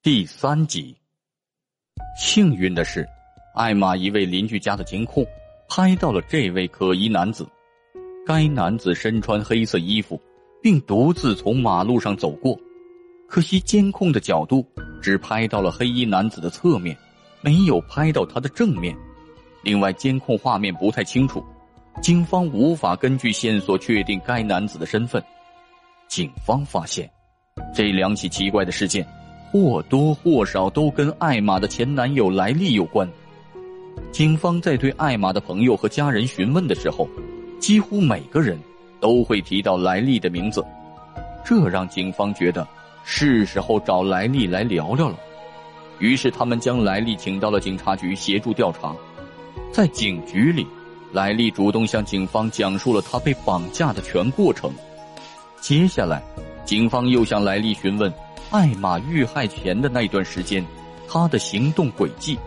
[0.00, 0.96] 第三集。
[2.16, 3.04] 幸运的是，
[3.52, 5.26] 艾玛一位邻居家的监控
[5.68, 7.44] 拍到了这位可疑男子。
[8.24, 10.18] 该男子身穿黑色衣服，
[10.62, 12.56] 并独自从马路上走过。
[13.28, 14.64] 可惜监控的角度
[15.02, 16.96] 只拍到了黑衣男子的侧面，
[17.40, 18.96] 没有拍到他的正面。
[19.64, 21.44] 另外，监控画面不太清楚，
[22.00, 25.20] 警方无法根据线索确定该男子的身份。
[26.06, 27.10] 警方发现，
[27.74, 29.04] 这两起奇怪的事件
[29.50, 33.08] 或多或少都跟艾玛的前男友莱利有关。
[34.12, 37.08] 警方在对艾玛的朋友和家人询问的时候，
[37.58, 38.58] 几乎每个人
[39.00, 40.64] 都会提到莱利的名字，
[41.44, 42.66] 这让警方觉得
[43.04, 45.16] 是时候找莱利来聊聊了。
[45.98, 48.94] 于是，他们将莱利请到了警察局协助调查。
[49.72, 50.64] 在警局里，
[51.12, 54.70] 莱利主动向警方讲述了他被绑架的全过程。
[55.60, 56.22] 接下来，
[56.64, 58.12] 警方又向莱利询问
[58.50, 60.64] 艾玛遇害前的那段时间，
[61.06, 62.38] 他的行动轨迹。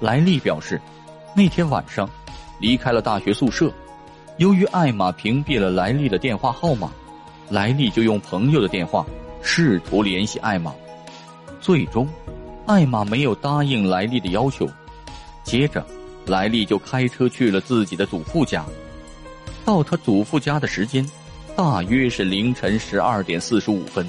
[0.00, 0.80] 莱利表示，
[1.34, 2.08] 那天晚上
[2.60, 3.72] 离开了大学宿舍。
[4.36, 6.92] 由于艾玛屏蔽了莱利的电话号码，
[7.50, 9.04] 莱利就用朋友的电话
[9.42, 10.72] 试图联系艾玛。
[11.60, 12.06] 最终，
[12.66, 14.68] 艾玛没有答应莱利的要求。
[15.42, 15.84] 接着，
[16.26, 18.64] 莱利就开车去了自己的祖父家。
[19.64, 21.04] 到他祖父家的时间，
[21.56, 24.08] 大约是凌晨十二点四十五分。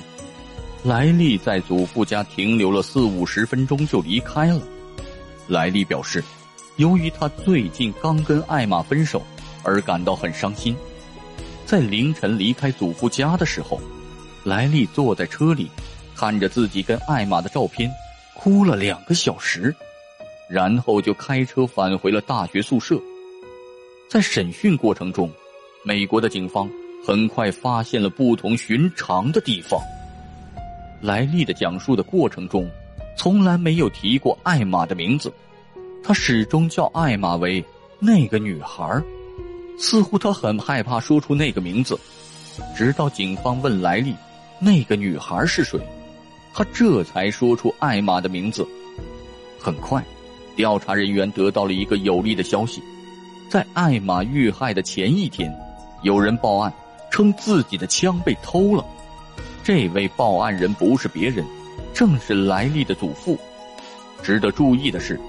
[0.84, 4.62] 莱利在祖父家停留了四五十分钟就离开了。
[5.48, 6.24] 莱利表示，
[6.78, 9.22] 由于他最近刚跟艾玛分手。
[9.62, 10.74] 而感到很伤心，
[11.66, 13.80] 在凌晨离开祖父家的时候，
[14.46, 15.70] 莱利坐在车里，
[16.16, 17.92] 看着自己跟艾玛的照片，
[18.34, 19.76] 哭了两个小时，
[20.50, 22.98] 然后就开车返回了大学宿舍。
[24.10, 25.30] 在审讯过程中，
[25.84, 26.68] 美国的警方
[27.06, 29.78] 很快发现了不同寻常的地方。
[31.02, 32.70] 莱利的讲述的过程中，
[33.16, 35.32] 从来没有提过艾玛的名字，
[36.04, 37.64] 他始终叫艾玛为
[38.00, 39.02] 那个女孩
[39.78, 41.98] 似乎他很害怕说出那个名字，
[42.76, 44.14] 直到警方问莱利，
[44.60, 45.80] 那个女孩是谁，
[46.54, 48.68] 他这才说出艾玛的名字。
[49.58, 50.04] 很快，
[50.56, 52.82] 调查人员得到了一个有力的消息，
[53.50, 55.54] 在艾玛遇害的前一天，
[56.02, 56.74] 有人报案
[57.10, 58.86] 称自己的枪被偷了。
[59.72, 61.46] 这位报案人不是别人，
[61.94, 63.38] 正是莱利的祖父。
[64.24, 65.20] 值得注意的是，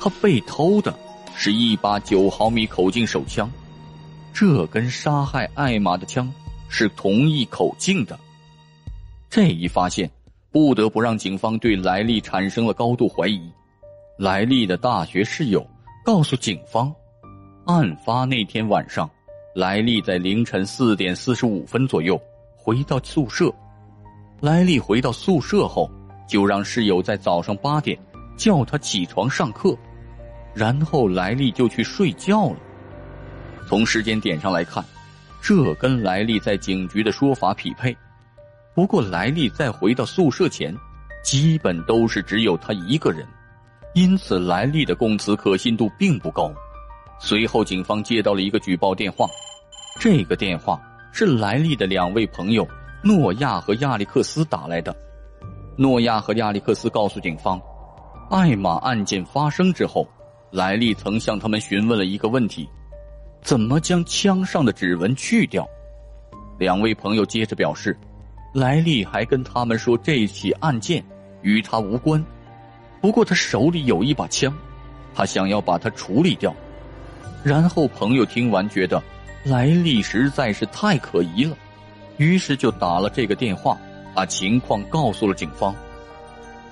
[0.00, 0.96] 他被偷的
[1.34, 3.50] 是一把九毫米口径手枪。
[4.32, 6.32] 这跟杀害艾玛的枪
[6.68, 8.16] 是同一口径的，
[9.28, 10.08] 这一发现
[10.52, 13.50] 不得不让警方对莱利产生了高度怀疑。
[14.16, 15.66] 莱利的大学室友
[16.04, 16.94] 告诉警方，
[17.66, 19.10] 案发那天晚上，
[19.56, 22.16] 莱利在凌晨四点四十五分左右
[22.54, 23.52] 回到宿舍。
[24.40, 25.90] 莱利回到宿舍后，
[26.28, 27.98] 就让室友在早上八点
[28.36, 29.76] 叫他起床上课，
[30.54, 32.56] 然后莱利就去睡觉了。
[33.66, 34.84] 从时间点上来看，
[35.42, 37.96] 这跟莱利在警局的说法匹配。
[38.74, 40.72] 不过，莱利在回到宿舍前，
[41.24, 43.26] 基本都是只有他一个人，
[43.92, 46.52] 因此莱利的供词可信度并不高。
[47.18, 49.26] 随后，警方接到了一个举报电话，
[49.98, 52.64] 这个电话是莱利的两位朋友
[53.02, 54.94] 诺亚和亚历克斯打来的。
[55.76, 57.60] 诺亚和亚历克斯告诉警方，
[58.30, 60.06] 艾玛案件发生之后，
[60.50, 62.68] 莱利曾向他们询问了一个问题。
[63.40, 65.66] 怎么将枪上的指纹去掉？
[66.58, 67.96] 两位朋友接着表示，
[68.52, 71.02] 莱利还跟他们说这起案件
[71.42, 72.22] 与他无关，
[73.00, 74.52] 不过他手里有一把枪，
[75.14, 76.52] 他想要把它处理掉。
[77.44, 79.00] 然后朋友听完觉得
[79.44, 81.56] 莱利实在是太可疑了，
[82.18, 83.78] 于是就打了这个电话，
[84.14, 85.74] 把情况告诉了警方。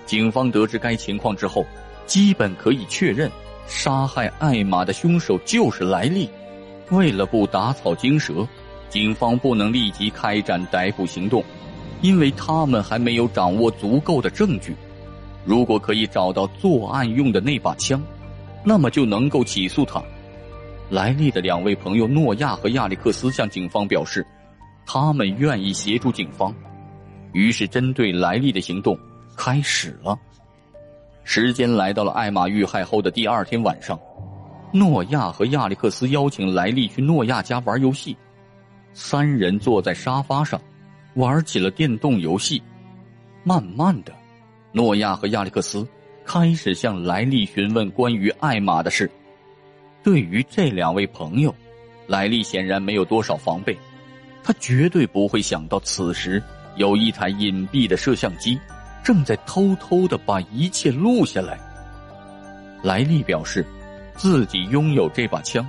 [0.05, 1.65] 警方得知该情况之后，
[2.07, 3.31] 基本可以确认
[3.67, 6.29] 杀害艾玛的凶手就是莱利。
[6.91, 8.47] 为了不打草惊蛇，
[8.89, 11.43] 警方不能立即开展逮捕行动，
[12.03, 14.77] 因为他们还没有掌握足够的证据。
[15.45, 18.03] 如果可以找到作案用的那把枪，
[18.65, 20.03] 那么就能够起诉他。
[20.91, 24.25] 莱利的两位朋友诺亚和亚历克斯向警方表示，
[24.87, 26.55] 他们愿意协助警方。
[27.33, 28.99] 于是，针对莱利的行动
[29.37, 30.19] 开始了。
[31.25, 33.99] 时间来到了艾玛遇害后的第二天晚上。
[34.73, 38.17] 诺亚和亚历克斯邀请莱利去诺亚家玩游戏，
[38.95, 40.61] 三人坐在沙发上，
[41.15, 42.63] 玩起了电动游戏。
[43.43, 44.13] 慢慢的，
[44.73, 45.87] 诺亚和亚历克斯
[46.25, 49.11] 开始向莱利询问关于艾玛的事。
[50.03, 51.55] 对于这两位朋友，
[52.07, 53.77] 莱利显然没有多少防备，
[54.47, 56.41] 他绝对不会想到此时
[56.77, 58.57] 有一台隐蔽的摄像机
[59.03, 61.59] 正在偷偷的把一切录下来。
[62.81, 63.67] 莱利表示，
[64.15, 65.67] 自己拥有这把枪，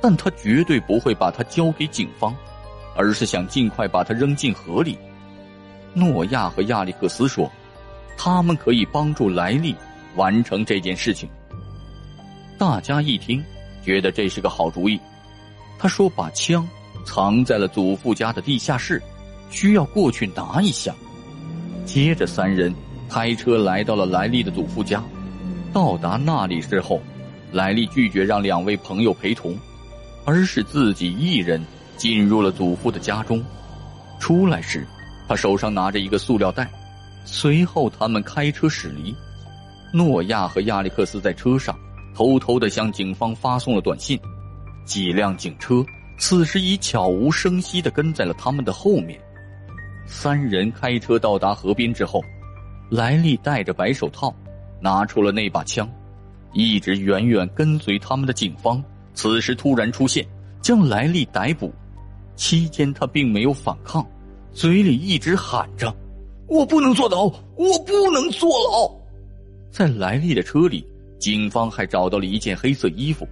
[0.00, 2.34] 但他绝对不会把它交给警方，
[2.96, 4.98] 而是想尽快把它扔进河里。
[5.94, 7.48] 诺亚和亚历克斯说，
[8.16, 9.76] 他们可以帮助莱利
[10.16, 11.28] 完成这件事情。
[12.58, 13.44] 大家一听，
[13.84, 14.98] 觉得这是个好主意。
[15.78, 16.68] 他说：“把枪
[17.04, 19.02] 藏在了祖父家的地下室，
[19.50, 20.94] 需要过去拿一下。”
[21.86, 22.74] 接着，三人
[23.08, 25.02] 开车来到了莱利的祖父家。
[25.72, 27.00] 到达那里之后，
[27.52, 29.56] 莱利拒绝让两位朋友陪同，
[30.24, 31.64] 而是自己一人
[31.96, 33.42] 进入了祖父的家中。
[34.18, 34.86] 出来时，
[35.26, 36.68] 他手上拿着一个塑料袋。
[37.24, 39.14] 随后，他们开车驶离。
[39.92, 41.78] 诺亚和亚历克斯在车上
[42.14, 44.18] 偷偷的向警方发送了短信。
[44.84, 45.84] 几辆警车
[46.18, 49.18] 此时已悄无声息的跟在了他们的后面。
[50.06, 52.22] 三人开车到达河边之后，
[52.90, 54.34] 莱利戴着白手套，
[54.80, 55.88] 拿出了那把枪。
[56.54, 58.82] 一直远远跟随他们的警方
[59.12, 60.26] 此时突然出现，
[60.60, 61.72] 将莱利逮捕。
[62.34, 64.04] 期间他并没有反抗，
[64.52, 65.94] 嘴里一直喊着
[66.48, 67.24] ：“我不能坐牢，
[67.56, 68.90] 我不能坐牢。”
[69.70, 70.86] 在莱利的车里，
[71.18, 73.28] 警方还找到了一件黑色衣服，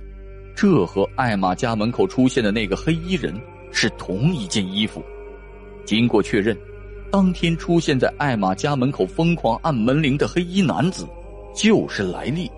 [0.57, 3.39] 这和艾玛家门口出现的那个黑衣人
[3.71, 5.05] 是同一件衣服。
[5.85, 6.57] 经过确认，
[7.13, 11.07] 当天出现在艾玛家门口疯狂按门铃的黑衣男子，
[11.55, 12.51] 就是莱利。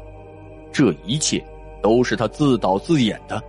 [0.72, 1.44] 这一切
[1.82, 3.42] 都是他自导自演的。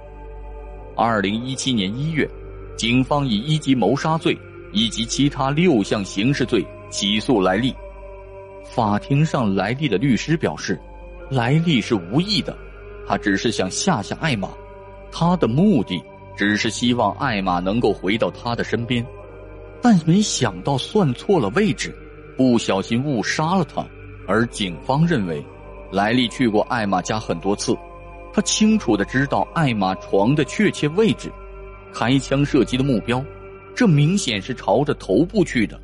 [0.96, 2.28] 二零一七年一月，
[2.76, 4.36] 警方以一级谋杀罪
[4.74, 7.72] 以及其他六项刑事罪起诉莱利。
[8.64, 10.80] 法庭上，莱利的律师表示，
[11.30, 12.58] 莱利是无意的，
[13.10, 14.50] 他只是想吓吓艾玛，
[15.12, 16.00] 他的目的
[16.38, 19.04] 只是希望艾玛能够回到他的身边。
[19.82, 21.92] 但没想到算错了位置，
[22.38, 23.84] 不小心误杀了他。
[24.28, 25.44] 而警方认为，
[25.92, 27.76] 莱利去过艾玛家很多次，
[28.32, 31.32] 他清楚的知道艾玛床的确切位置，
[31.92, 33.26] 开枪射击的目标，
[33.76, 35.82] 这明显是朝着头部去的。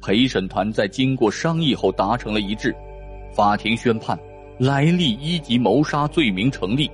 [0.00, 2.72] 陪审团在经过商议后达成了一致，
[3.34, 4.16] 法庭宣判
[4.58, 6.90] 莱利一级谋杀罪名成立，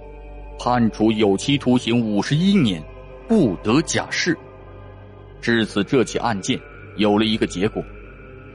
[0.59, 2.83] 判处有期徒刑五十一年，
[3.29, 4.37] 不得假释。
[5.41, 6.59] 至此，这起案件
[6.97, 7.83] 有了一个结果。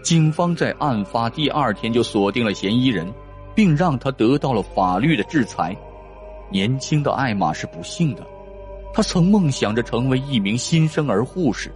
[0.01, 3.11] 警方在案发第二天就锁定了嫌疑人，
[3.55, 5.75] 并让他得到了法律的制裁。
[6.51, 8.25] 年轻的艾玛是不幸的，
[8.93, 11.71] 她曾梦想着成为一名新生儿护士，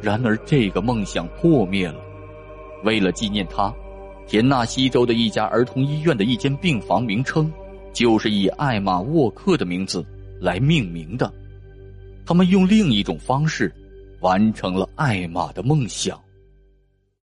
[0.00, 2.00] 然而这个梦想破灭了。
[2.84, 3.74] 为了纪念她，
[4.28, 7.52] 田纳西州的一家儿童医院的一间病房名称
[7.92, 10.04] 就是以艾玛沃克的名字
[10.40, 11.32] 来命名的。
[12.24, 13.72] 他们用另一种方式。
[14.20, 16.20] 完成了艾玛的梦想。